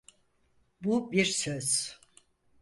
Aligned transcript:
Bu 0.81 1.11
bir 1.11 1.25
söz. 1.25 1.99